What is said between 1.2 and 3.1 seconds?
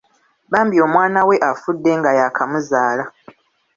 we afudde nga yakamuzaala.